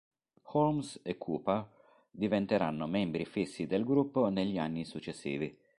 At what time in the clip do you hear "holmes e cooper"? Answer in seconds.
0.53-1.63